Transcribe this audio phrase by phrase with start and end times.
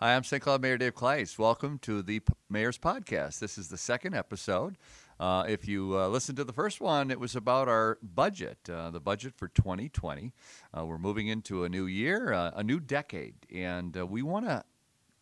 [0.00, 0.40] Hi, I'm St.
[0.40, 1.40] Cloud Mayor Dave Kleis.
[1.40, 3.40] Welcome to the P- Mayor's Podcast.
[3.40, 4.78] This is the second episode.
[5.18, 8.90] Uh, if you uh, listened to the first one, it was about our budget, uh,
[8.90, 10.32] the budget for 2020.
[10.72, 14.46] Uh, we're moving into a new year, uh, a new decade, and uh, we want
[14.46, 14.62] to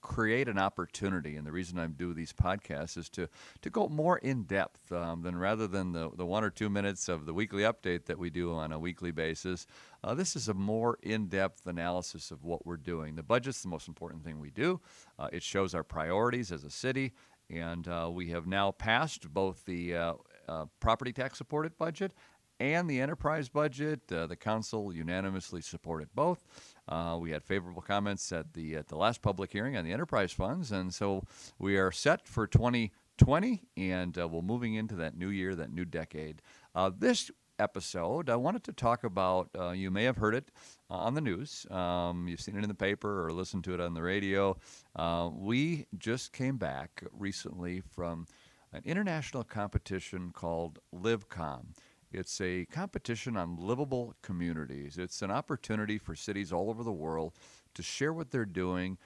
[0.07, 1.35] create an opportunity.
[1.35, 3.29] And the reason I'm doing these podcasts is to
[3.63, 7.09] to go more in depth um, than rather than the the one or two minutes
[7.09, 9.67] of the weekly update that we do on a weekly basis.
[10.05, 13.17] Uh, this is a more in depth analysis of what we're doing.
[13.17, 14.81] The budget's the most important thing we do.
[15.19, 17.13] Uh, it shows our priorities as a city.
[17.51, 20.15] And uh, we have now passed both the uh,
[20.49, 22.13] uh, property tax supported budget
[22.61, 24.01] and the enterprise budget.
[24.11, 26.45] Uh, the council unanimously supported both.
[26.89, 30.33] Uh, we had favorable comments at the at the last public hearing on the enterprise
[30.33, 31.23] funds, and so
[31.59, 35.85] we are set for 2020, and uh, we're moving into that new year, that new
[35.85, 36.41] decade.
[36.75, 39.49] Uh, this episode, I wanted to talk about.
[39.59, 40.51] Uh, you may have heard it
[40.91, 41.67] uh, on the news.
[41.71, 44.57] Um, you've seen it in the paper or listened to it on the radio.
[45.33, 48.27] We just came back recently from
[48.73, 51.67] an international competition called LivCom.
[52.17, 54.97] It's a competition on livable communities.
[54.97, 57.35] It's an opportunity for cities all over the world
[57.75, 58.97] to share what they're doing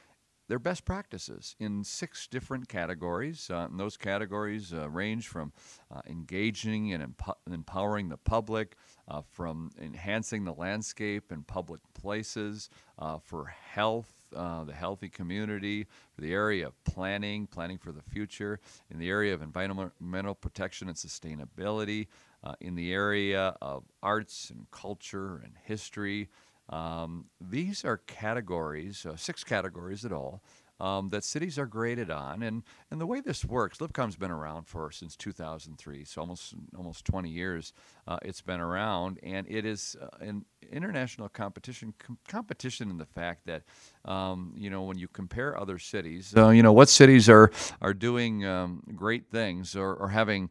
[0.51, 3.49] their best practices in six different categories.
[3.51, 5.53] Uh, and those categories uh, range from
[5.95, 8.75] uh, engaging and empo- empowering the public,
[9.07, 14.13] uh, from enhancing the landscape and public places, uh, for health.
[14.35, 19.35] Uh, the healthy community, the area of planning, planning for the future, in the area
[19.35, 22.07] of environmental protection and sustainability,
[22.61, 26.29] in the area of arts and culture and history,
[26.71, 30.41] um, these are categories, uh, six categories at all,
[30.79, 32.43] um, that cities are graded on.
[32.43, 37.05] And, and the way this works, LivCom's been around for since 2003, so almost almost
[37.05, 37.73] 20 years
[38.09, 41.93] uh, it's been around, and it is uh, an international competition.
[41.99, 43.63] Com- competition in the fact that
[44.07, 47.51] um, you know when you compare other cities, uh, you know what cities are
[47.83, 50.49] are doing um, great things or, or having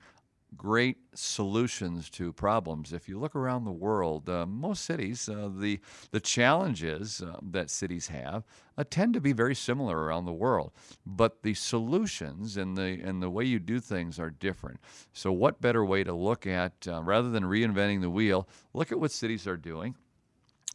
[0.57, 2.93] great solutions to problems.
[2.93, 5.79] If you look around the world, uh, most cities, uh, the
[6.11, 8.43] the challenges uh, that cities have
[8.77, 10.71] uh, tend to be very similar around the world,
[11.05, 14.79] but the solutions and the and the way you do things are different.
[15.13, 18.47] So, what better way to look at uh, rather than reinventing the wheel?
[18.73, 19.95] Look at what cities are doing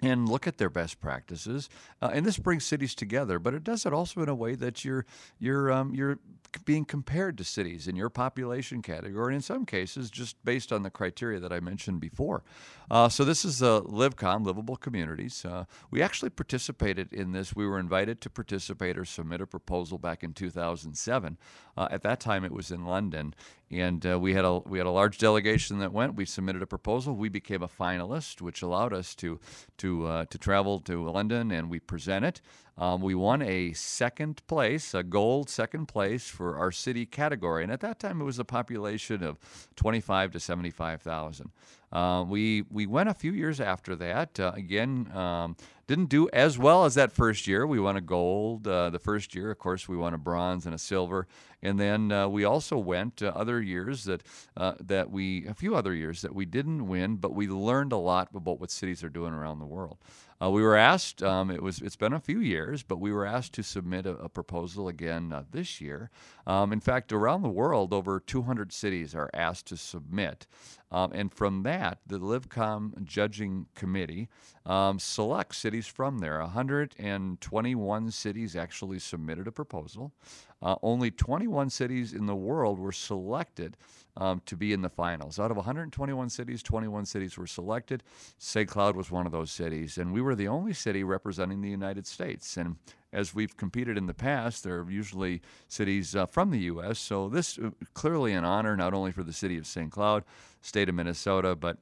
[0.02, 1.68] and look at their best practices.
[2.02, 4.84] Uh, and this brings cities together, but it does it also in a way that
[4.84, 5.06] you're
[5.38, 6.18] you're um, you're
[6.64, 10.82] being compared to cities in your population category, and in some cases just based on
[10.82, 12.42] the criteria that I mentioned before.
[12.90, 15.44] Uh, so this is the LivCom, Livable Communities.
[15.44, 17.56] Uh, we actually participated in this.
[17.56, 21.38] We were invited to participate or submit a proposal back in 2007.
[21.76, 23.34] Uh, at that time, it was in London,
[23.70, 26.14] and uh, we had a we had a large delegation that went.
[26.14, 27.16] We submitted a proposal.
[27.16, 29.40] We became a finalist, which allowed us to
[29.78, 32.40] to uh, to travel to London and we present it.
[32.76, 37.70] Um, we won a second place, a gold second place for our city category, and
[37.70, 39.38] at that time it was a population of
[39.76, 41.50] 25 to 75 thousand.
[41.92, 44.40] Uh, we we went a few years after that.
[44.40, 47.64] Uh, again, um, didn't do as well as that first year.
[47.66, 49.52] We won a gold uh, the first year.
[49.52, 51.28] Of course, we won a bronze and a silver,
[51.62, 54.24] and then uh, we also went other years that
[54.56, 57.96] uh, that we a few other years that we didn't win, but we learned a
[57.96, 59.98] lot about what cities are doing around the world.
[60.44, 61.22] Uh, we were asked.
[61.22, 61.80] Um, it was.
[61.80, 65.32] It's been a few years, but we were asked to submit a, a proposal again
[65.32, 66.10] uh, this year.
[66.46, 70.46] Um, in fact, around the world, over 200 cities are asked to submit,
[70.90, 74.28] um, and from that, the LivCom judging committee
[74.66, 76.40] um, selects cities from there.
[76.40, 80.12] 121 cities actually submitted a proposal.
[80.60, 83.76] Uh, only 21 cities in the world were selected
[84.16, 85.38] um, to be in the finals.
[85.38, 88.02] Out of 121 cities, 21 cities were selected.
[88.38, 88.68] St.
[88.68, 92.06] Cloud was one of those cities, and we were the only city representing the United
[92.06, 92.56] States.
[92.56, 92.76] And
[93.12, 96.98] as we've competed in the past, they're usually cities uh, from the U.S.
[96.98, 99.90] So this uh, clearly an honor not only for the city of St.
[99.90, 100.24] Cloud,
[100.60, 101.78] state of Minnesota, but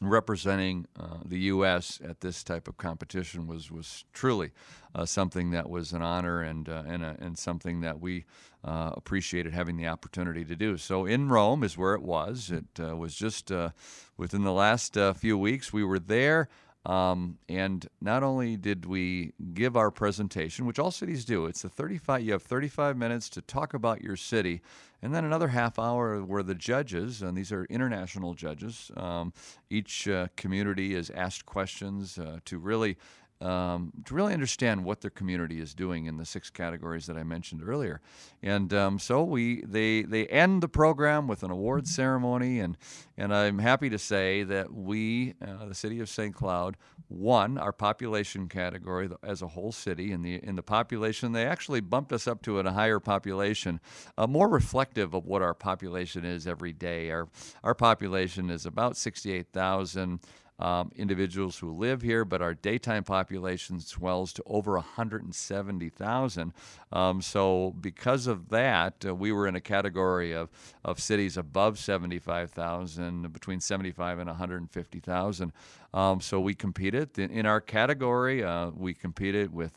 [0.00, 2.00] representing uh, the U.S.
[2.04, 4.52] at this type of competition was was truly
[4.94, 8.24] uh, something that was an honor and uh, and, a, and something that we
[8.64, 10.76] uh, appreciated having the opportunity to do.
[10.76, 12.50] So in Rome is where it was.
[12.50, 13.70] It uh, was just uh,
[14.16, 16.48] within the last few weeks we were there.
[16.86, 21.68] Um, and not only did we give our presentation, which all cities do, it's a
[21.68, 22.22] 35.
[22.22, 24.60] You have 35 minutes to talk about your city,
[25.02, 29.32] and then another half hour where the judges, and these are international judges, um,
[29.68, 32.96] each uh, community is asked questions uh, to really
[33.40, 37.22] um, to really understand what their community is doing in the six categories that I
[37.22, 38.00] mentioned earlier.
[38.42, 42.76] And um, so we they they end the program with an award ceremony, and
[43.18, 46.34] and I'm happy to say that we, uh, the city of St.
[46.34, 46.76] Cloud,
[47.08, 50.12] won our population category as a whole city.
[50.12, 53.80] In the in the population, they actually bumped us up to a higher population,
[54.16, 57.10] uh, more reflective of what our population is every day.
[57.10, 57.28] Our
[57.62, 60.20] our population is about 68,000
[60.58, 66.52] um, individuals who live here, but our daytime population swells to over 170,000.
[66.92, 70.48] Um, so, because of that, uh, we were in a category of,
[70.84, 75.52] of cities above 75,000, between 75 and 150,000.
[75.92, 77.18] Um, so, we competed.
[77.18, 79.72] In, our category, uh, we competed with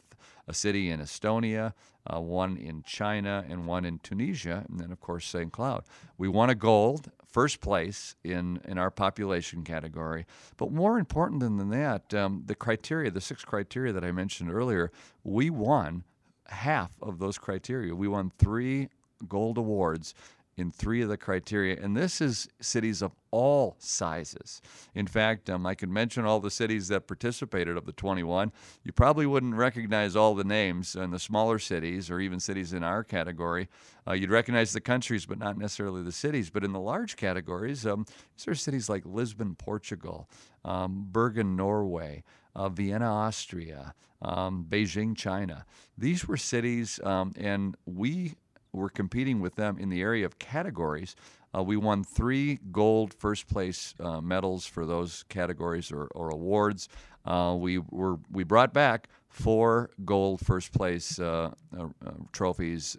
[0.47, 1.73] a city in Estonia,
[2.09, 5.51] uh, one in China, and one in Tunisia, and then, of course, St.
[5.51, 5.83] Cloud.
[6.17, 10.25] We won a gold, first place in, in our population category.
[10.57, 14.91] But more important than that, um, the criteria, the six criteria that I mentioned earlier,
[15.23, 16.03] we won
[16.47, 17.94] half of those criteria.
[17.95, 18.89] We won three
[19.27, 20.13] gold awards
[20.59, 21.81] in three of the criteria.
[21.81, 24.61] And this is cities of all sizes.
[24.94, 28.51] In fact, um, I could mention all the cities that participated of the 21.
[28.83, 32.83] You probably wouldn't recognize all the names in the smaller cities or even cities in
[32.83, 33.69] our category.
[34.06, 36.50] Uh, you'd recognize the countries, but not necessarily the cities.
[36.50, 40.29] But in the large categories, um, these are cities like Lisbon, Portugal,
[40.65, 42.23] um, Bergen, Norway.
[42.56, 45.65] Uh, Vienna, Austria, um, Beijing, China.
[45.97, 48.33] These were cities, um, and we
[48.74, 51.16] we're competing with them in the area of categories.
[51.56, 56.89] Uh, we won three gold first place uh, medals for those categories or, or awards.
[57.25, 62.98] Uh, we were we brought back four gold first place uh, uh, uh, trophies,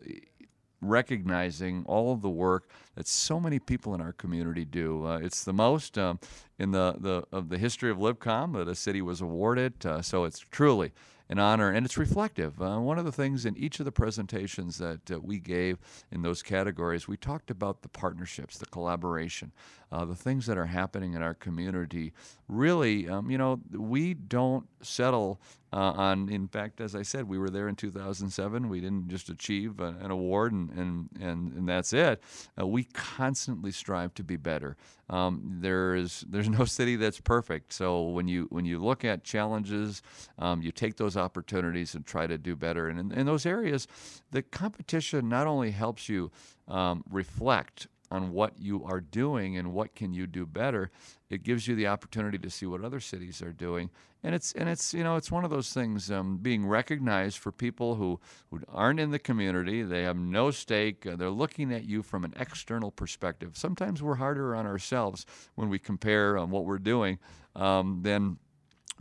[0.80, 5.06] recognizing all of the work that so many people in our community do.
[5.22, 6.18] it's the most um,
[6.58, 9.74] in the, the of the history of LivCom that a city was awarded.
[10.02, 10.92] so it's truly
[11.30, 12.60] an honor, and it's reflective.
[12.60, 15.78] Uh, one of the things in each of the presentations that uh, we gave
[16.10, 19.52] in those categories, we talked about the partnerships, the collaboration,
[19.92, 22.12] uh, the things that are happening in our community.
[22.48, 25.40] Really, um, you know, we don't settle
[25.72, 28.68] uh, on, in fact, as I said, we were there in 2007.
[28.68, 32.22] We didn't just achieve a, an award and, and, and, and that's it.
[32.60, 34.76] Uh, we constantly strive to be better.
[35.08, 37.72] Um, there is there's no city that's perfect.
[37.72, 40.02] So when you when you look at challenges,
[40.38, 42.88] um, you take those opportunities and try to do better.
[42.88, 43.86] And in, in those areas,
[44.30, 46.30] the competition not only helps you
[46.68, 50.90] um, reflect on what you are doing and what can you do better
[51.30, 53.88] it gives you the opportunity to see what other cities are doing.
[54.22, 57.52] And it's and it's you know it's one of those things um, being recognized for
[57.52, 58.20] people who
[58.50, 62.24] who aren't in the community they have no stake uh, they're looking at you from
[62.24, 63.56] an external perspective.
[63.56, 65.24] Sometimes we're harder on ourselves
[65.54, 67.18] when we compare um, what we're doing
[67.56, 68.36] um, than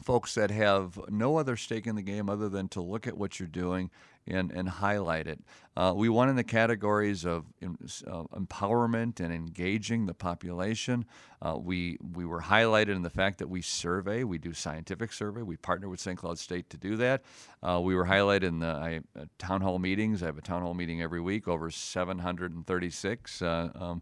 [0.01, 3.39] folks that have no other stake in the game other than to look at what
[3.39, 3.89] you're doing
[4.29, 5.39] and, and highlight it.
[5.79, 11.05] Uh, we won in the categories of uh, empowerment and engaging the population.
[11.41, 15.41] Uh, we we were highlighted in the fact that we survey, we do scientific survey.
[15.41, 16.17] We partner with St.
[16.17, 17.23] Cloud State to do that.
[17.63, 20.21] Uh, we were highlighted in the I, uh, town hall meetings.
[20.21, 24.01] I have a town hall meeting every week, over 736 uh, um,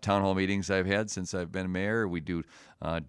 [0.00, 2.08] town hall meetings I've had since I've been mayor.
[2.08, 2.44] We do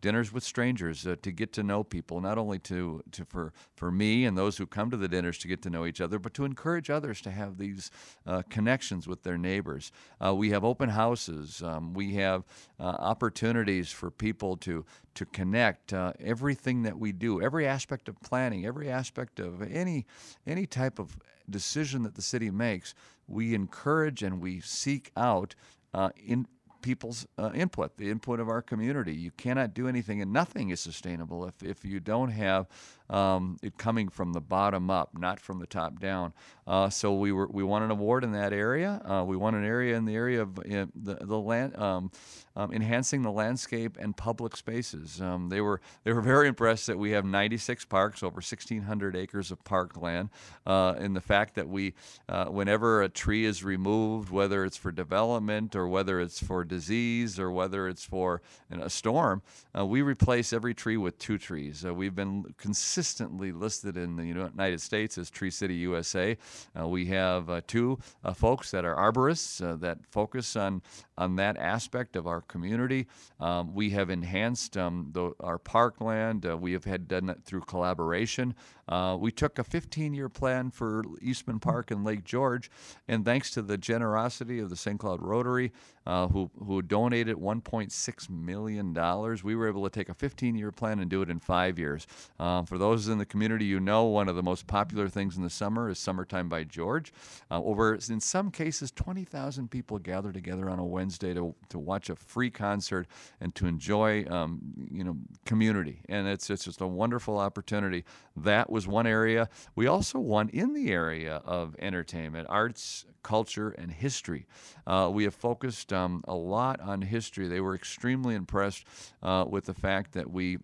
[0.02, 4.26] dinners with strangers to get to know people, not only to, to for for me
[4.26, 6.44] and those who come to the dinners to get to know each other, but to
[6.52, 7.92] encourage others to have these
[8.28, 9.92] uh, connections with their neighbors.
[10.24, 11.64] Uh, we have open houses.
[11.64, 12.44] Um, we have
[12.80, 15.94] uh, opportunities for people to to connect.
[15.94, 20.06] Uh, everything that we do, every aspect of planning, every aspect of any
[20.46, 21.18] any type of
[21.50, 22.94] decision that the city makes,
[23.28, 25.56] we encourage and we seek out
[25.94, 26.48] uh, in
[26.82, 29.14] people's uh, input, the input of our community.
[29.14, 32.68] You cannot do anything, and nothing is sustainable if, if you don't have
[33.12, 36.34] um, it coming from the bottom up, not from the top down.
[36.66, 39.02] Uh, so we were we won an award in that area.
[39.06, 42.10] Uh, we won an area in the area of the the land um,
[42.56, 45.20] um, enhancing the landscape and public spaces.
[45.20, 49.52] Um, they were they were very impressed that we have 96 parks, over 1,600 acres
[49.52, 50.30] of parkland,
[50.66, 51.94] uh, and the fact that we
[52.30, 57.38] uh, whenever a tree is removed, whether it's for development or whether it's for disease
[57.38, 59.42] or whether it's for you know, a storm,
[59.78, 61.84] uh, we replace every tree with two trees.
[61.84, 66.38] Uh, we've been consistent consistently listed in the United States as Tree City USA.
[66.80, 70.84] Uh, we have uh, two uh, folks that are arborists that focus on
[71.22, 73.06] on that aspect of our community.
[73.40, 76.46] Um, we have enhanced um, the, our parkland.
[76.46, 78.56] Uh, we have had done it through collaboration
[78.88, 82.70] Uh, we took a 15 year plan for Eastman Park and Lake George,
[83.08, 85.00] and thanks to the generosity of the St.
[85.00, 85.72] Cloud Rotary,
[86.06, 91.00] uh, who, who donated $1.6 million, we were able to take a 15 year plan
[91.00, 92.08] and do it in five years.
[92.40, 95.44] Uh, for those in the community, you know one of the most popular things in
[95.44, 97.14] the summer is Summertime by George.
[97.50, 102.10] Uh, over, in some cases, 20,000 people gather together on a Wednesday to, to watch
[102.10, 103.08] a free concert
[103.40, 104.60] and to enjoy, um,
[104.92, 106.02] you know, community.
[106.10, 108.04] And it's, it's just a wonderful opportunity.
[108.36, 109.50] That was one area.
[109.76, 114.46] We also won in the area of entertainment, arts, culture, and history.
[114.88, 117.48] Uh, we have focused um, a lot on history.
[117.48, 118.86] They were extremely impressed
[119.22, 120.58] uh, with the fact that we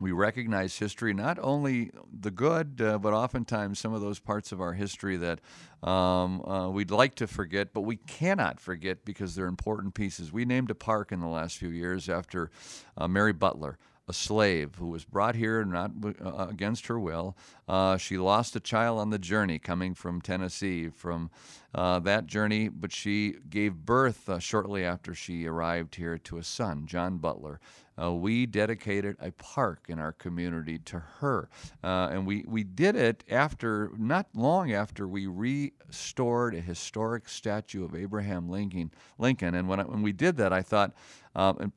[0.00, 4.60] we recognize history, not only the good, uh, but oftentimes some of those parts of
[4.60, 5.40] our history that
[5.86, 10.32] um, uh, we'd like to forget, but we cannot forget because they're important pieces.
[10.32, 12.50] We named a park in the last few years after
[12.96, 13.78] uh, Mary Butler
[14.10, 17.36] a slave who was brought here not uh, against her will.
[17.68, 21.30] Uh, she lost a child on the journey coming from Tennessee from
[21.72, 26.86] uh, that journey, but she gave birth shortly after she arrived here to a son,
[26.86, 27.60] John Butler.
[28.00, 31.48] Uh, we dedicated a park in our community to her,
[31.84, 37.84] uh, and we, we did it after not long after we restored a historic statue
[37.84, 38.90] of Abraham Lincoln.
[39.18, 40.92] Lincoln, and when I, when we did that, I thought,
[41.34, 41.72] um, and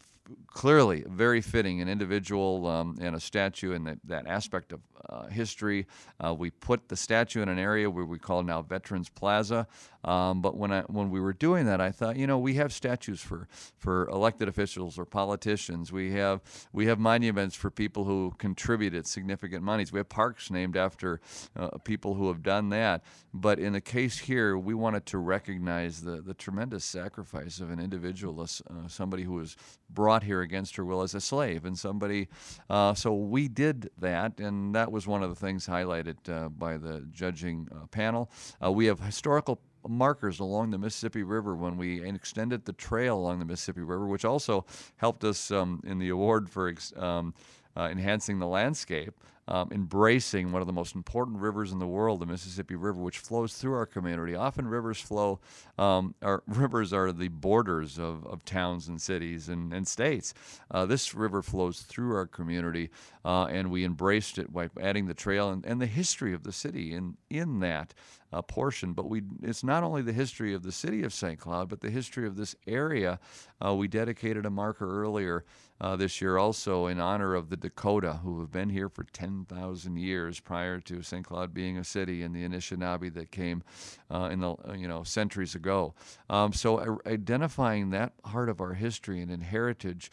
[0.48, 5.27] clearly very fitting an individual um, and a statue and that, that aspect of uh,
[5.27, 5.88] history.
[6.24, 9.67] Uh, we put the statue in an area where we call now Veterans Plaza.
[10.05, 12.74] Um, but when I, when we were doing that, I thought, you know, we have
[12.74, 15.91] statues for, for elected officials or politicians.
[15.91, 16.41] We have
[16.74, 19.93] we have monuments for people who contributed significant monies.
[19.93, 21.22] We have parks named after
[21.55, 23.03] uh, people who have done that.
[23.33, 27.79] But in the case here, we wanted to recognize the the tremendous sacrifice of an
[27.79, 29.55] individual, uh, somebody who was
[29.89, 32.27] brought here against her will as a slave, and somebody.
[32.69, 36.78] Uh, so we did that, and that was one of the things highlighted uh, by
[36.78, 38.30] the judging uh, panel.
[38.64, 43.40] Uh, we have historical markers along the Mississippi River when we extended the trail along
[43.40, 44.66] the Mississippi River, which also
[44.98, 47.34] helped us um, in the award for um,
[47.76, 49.16] uh, enhancing the landscape
[49.48, 53.18] um, embracing one of the most important rivers in the world, the Mississippi River, which
[53.18, 54.36] flows through our community.
[54.36, 55.40] Often rivers flow,
[55.78, 60.34] um, our rivers are the borders of, of towns and cities and, and states.
[60.72, 62.90] Uh, this river flows through our community,
[63.26, 66.52] uh, and we embraced it by adding the trail and, and the history of the
[66.54, 67.94] city in, in that.
[68.34, 71.40] Uh, portion, but we it's not only the history of the city of St.
[71.40, 73.20] Cloud, but the history of this area.
[73.63, 75.46] Uh, we dedicated a marker earlier
[75.80, 79.98] uh, this year also in honor of the Dakota, who have been here for 10,000
[79.98, 81.25] years prior to St.
[81.25, 83.63] Cloud being a city, and the Anishinaabe that came
[84.10, 85.94] uh, in the uh, you know centuries ago.
[86.30, 90.10] Um, so uh, identifying that part of our history and heritage.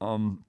[0.00, 0.44] Um,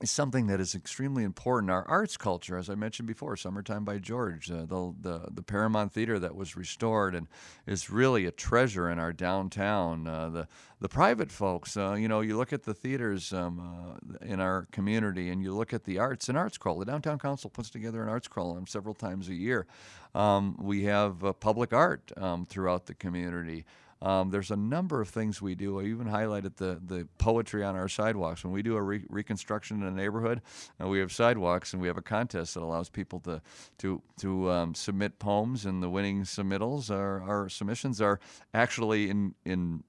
[0.00, 1.70] is something that is extremely important.
[1.70, 5.92] Our arts culture, as I mentioned before, "Summertime by George," uh, the, the, the Paramount
[5.92, 7.28] Theater that was restored and
[7.66, 10.06] is really a treasure in our downtown.
[10.06, 10.48] Uh, the
[10.80, 14.66] the private folks, uh, you know, you look at the theaters um, uh, in our
[14.72, 16.28] community, and you look at the arts.
[16.28, 16.78] and arts crawl.
[16.78, 19.66] The downtown council puts together an arts crawl several times a year.
[20.14, 23.64] Um, we have uh, public art um, throughout the community.
[24.04, 25.80] Um, there's a number of things we do.
[25.80, 28.44] I even highlighted the, the poetry on our sidewalks.
[28.44, 30.42] When we do a re- reconstruction in a neighborhood,
[30.80, 33.40] uh, we have sidewalks and we have a contest that allows people to
[33.78, 38.20] to to um, submit poems, and the winning submittals are our submissions are
[38.52, 39.82] actually in in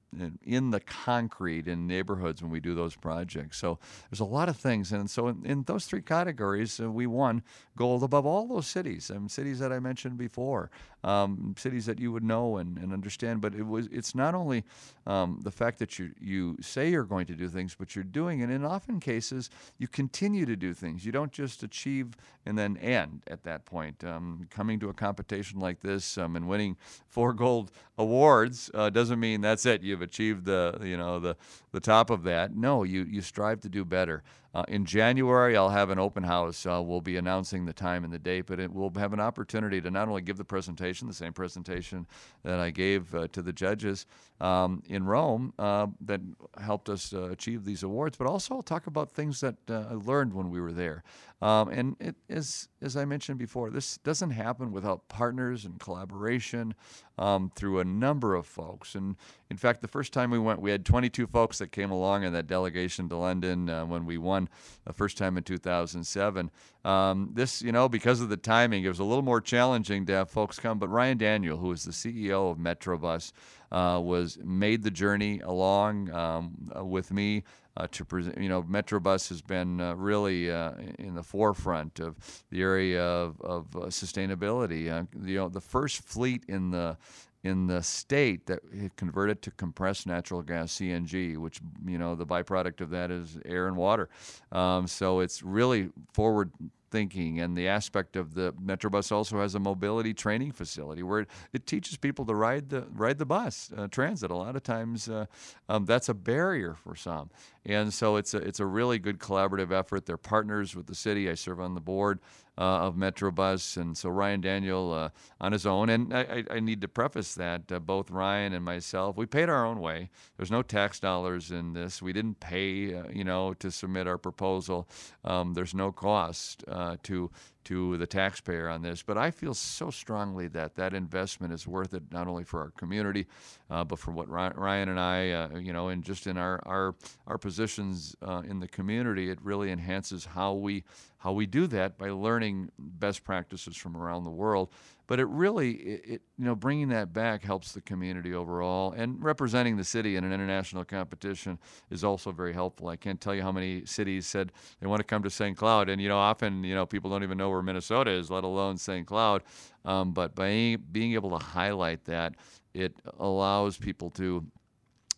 [0.44, 3.58] in the concrete in neighborhoods when we do those projects.
[3.58, 3.80] So
[4.10, 7.44] there's a lot of things, and so in, in those three categories, uh, we won
[7.78, 9.12] gold above all those cities.
[9.12, 10.70] Um, cities that I mentioned before,
[11.04, 13.42] um, cities that you would know and, and understand.
[13.42, 14.64] But it was it's not only
[15.06, 18.40] um, the fact that you you say you're going to do things, but you're doing
[18.40, 18.46] it.
[18.46, 21.06] And in often cases, you continue to do things.
[21.06, 24.04] You don't just achieve and then end at that point.
[24.04, 29.20] Um, coming to a competition like this um, and winning four gold awards uh, doesn't
[29.20, 29.82] mean that's it.
[29.82, 31.36] You've achieved the you know the
[31.74, 32.56] the top of that.
[32.56, 34.24] No, you you strive to do better.
[34.56, 36.66] Uh, in January, I'll have an open house.
[36.66, 39.82] Uh, we'll be announcing the time and the date, but it, we'll have an opportunity
[39.82, 42.08] to not only give the presentation, the same presentation
[42.44, 44.06] that I gave uh, to the judges
[44.40, 46.22] um, in Rome uh, that
[46.58, 50.34] helped us uh, achieve these awards, but also talk about things that uh, I learned
[50.34, 51.04] when we were there.
[51.46, 56.74] Um, and it is, as I mentioned before, this doesn't happen without partners and collaboration
[57.20, 58.96] um, through a number of folks.
[58.96, 59.16] And
[59.52, 62.34] in fact, the first time we went, we had 22 folks that came along in
[62.34, 64.50] that delegation to London when we won
[64.86, 66.50] the first time in 2007.
[66.84, 70.14] Um, this, you know, because of the timing, it was a little more challenging to
[70.14, 70.80] have folks come.
[70.80, 73.34] But Ryan Daniel, who is the CEO of Metrobus,
[73.72, 77.44] uh, was made the journey along um, uh, with me.
[77.77, 78.38] Uh, to present.
[78.38, 82.15] You know, Metrobus has been uh, really uh, in the forefront of
[82.50, 84.91] the area of, of uh, sustainability.
[84.91, 86.98] Uh, you know, the first fleet in the
[87.44, 88.60] in the state that
[88.96, 93.67] converted to compressed natural gas CNG, which you know the byproduct of that is air
[93.67, 94.10] and water.
[94.51, 96.51] Um, so it's really forward
[96.96, 101.30] thinking and the aspect of the Metrobus also has a mobility training facility where it,
[101.52, 104.32] it teaches people to ride the ride the bus uh, transit.
[104.32, 105.25] A lot of times uh,
[105.68, 107.32] um, that's a barrier for some,
[107.66, 110.06] and so it's a it's a really good collaborative effort.
[110.06, 111.30] They're partners with the city.
[111.30, 112.22] I serve on the board
[112.58, 115.10] of Metrobus, and so Ryan Daniel uh,
[115.42, 115.90] on his own.
[115.90, 119.66] And I, I, need to preface that uh, both Ryan and myself, we paid our
[119.66, 120.10] own way.
[120.38, 122.02] There's no tax dollars in this.
[122.02, 124.88] We didn't pay, uh, you know, to submit our proposal.
[125.26, 127.30] Um, there's no cost uh, to
[127.66, 129.02] to the taxpayer on this.
[129.02, 132.72] But I feel so strongly that that investment is worth it, not only for our
[132.72, 133.28] community,
[133.70, 136.96] uh, but for what Ryan and I, uh, you know, and just in our our
[137.28, 140.84] our positions uh, in the community, it really enhances how we
[141.18, 144.70] how we do that by learning best practices from around the world
[145.08, 149.24] but it really it, it, you know bringing that back helps the community overall and
[149.24, 151.60] representing the city in an international competition
[151.90, 152.88] is also very helpful.
[152.88, 155.90] I can't tell you how many cities said they want to come to st cloud
[155.90, 158.78] and you know often you know people don't even know where minnesota is let alone
[158.78, 159.44] st cloud
[159.86, 162.36] um, but by being able to highlight that
[162.74, 164.46] it allows people to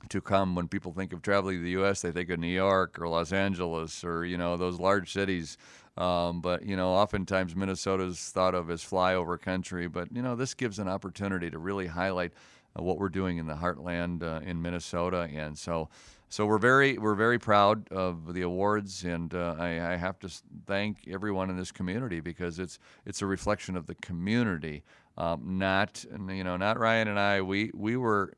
[0.09, 2.01] to come when people think of traveling to the U.S.
[2.01, 5.57] They think of New York or Los Angeles or you know those large cities.
[5.97, 9.87] Um, but you know, oftentimes Minnesota is thought of as flyover country.
[9.87, 12.33] But you know, this gives an opportunity to really highlight
[12.77, 15.89] uh, what we're doing in the heartland uh, in Minnesota, and so.
[16.29, 20.29] So we're very we're very proud of the awards, and uh, I, I, have to
[20.65, 24.83] thank everyone in this community because it's it's a reflection of the community,
[25.17, 27.41] um, not you know not Ryan and I.
[27.41, 28.33] We we were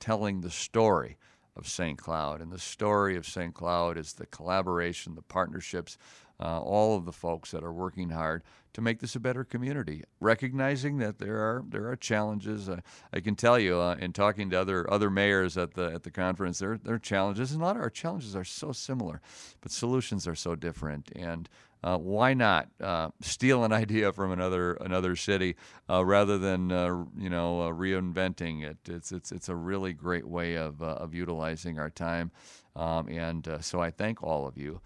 [0.00, 1.16] telling the story
[1.56, 1.98] of St.
[1.98, 3.54] Cloud, and the story of St.
[3.54, 5.96] Cloud is the collaboration, the partnerships,
[6.40, 8.42] uh, all of the folks that are working hard
[8.74, 12.68] to make this a better community, recognizing that there are there are challenges.
[12.68, 12.80] Uh,
[13.12, 16.10] I can tell you, uh, in talking to other other mayors at the at the
[16.10, 19.20] conference, there there are challenges, and a lot of our challenges are so similar,
[19.60, 21.10] but solutions are so different.
[21.16, 21.48] And
[21.86, 25.56] uh, why not uh, steal an idea from another another city
[25.88, 28.78] uh, rather than uh, you know uh, reinventing it?
[28.86, 32.30] It's it's it's a really great way of uh, of utilizing our time,
[32.76, 34.80] um, and so I thank all of you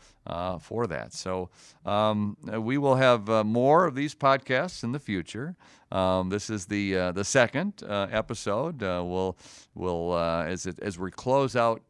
[0.60, 1.12] for that.
[1.12, 1.50] So
[1.84, 5.56] um, we will have more of these podcasts in the future.
[5.92, 8.80] Um, this is the the second episode.
[8.80, 9.36] we'll
[9.74, 11.82] we'll as it, as we close out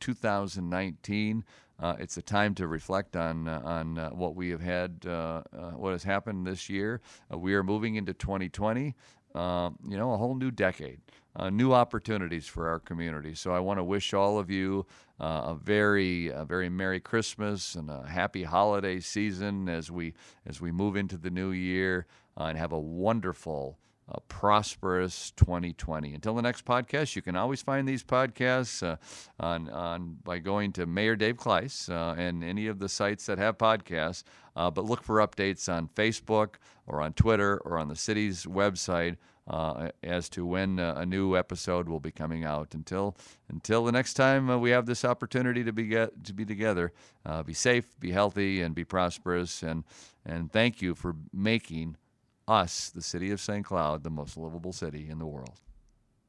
[0.00, 1.44] 2019.
[1.80, 5.42] Uh, it's a time to reflect on uh, on uh, what we have had, uh,
[5.52, 7.00] uh, what has happened this year.
[7.32, 8.94] Uh, we are moving into 2020.
[9.34, 11.00] Um, you know, a whole new decade,
[11.34, 13.34] uh, new opportunities for our community.
[13.34, 14.86] So I want to wish all of you
[15.20, 20.14] uh, a very, a very Merry Christmas and a happy holiday season as we
[20.46, 23.76] as we move into the new year, and have a wonderful
[24.08, 26.14] a prosperous 2020.
[26.14, 28.96] Until the next podcast, you can always find these podcasts uh,
[29.40, 33.38] on, on by going to Mayor Dave Kleis uh, and any of the sites that
[33.38, 34.22] have podcasts.
[34.56, 39.16] Uh, but look for updates on Facebook or on Twitter or on the city's website
[39.48, 42.74] uh, as to when uh, a new episode will be coming out.
[42.74, 43.16] Until
[43.48, 46.92] until the next time uh, we have this opportunity to be get, to be together,
[47.44, 49.62] be safe, be healthy, and be prosperous.
[49.62, 49.84] And
[50.24, 51.96] and thank you for making
[52.46, 53.64] us, the city of St.
[53.64, 55.60] Cloud, the most livable city in the world.